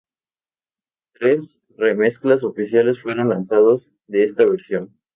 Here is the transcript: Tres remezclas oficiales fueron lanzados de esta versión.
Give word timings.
Tres 1.13 1.61
remezclas 1.77 2.43
oficiales 2.43 2.99
fueron 2.99 3.29
lanzados 3.29 3.91
de 4.07 4.23
esta 4.23 4.43
versión. 4.45 4.91